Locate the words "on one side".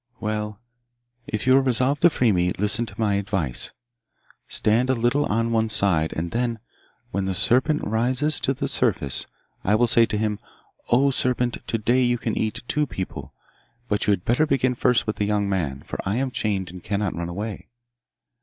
5.27-6.11